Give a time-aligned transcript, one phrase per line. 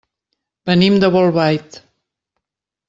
[0.69, 1.81] Venim de Bolbait.